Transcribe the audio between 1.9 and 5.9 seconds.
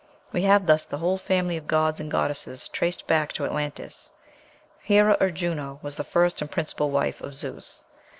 and goddesses traced back to Atlantis. Hera, or Juno,